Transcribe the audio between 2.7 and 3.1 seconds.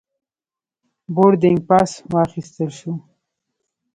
شو.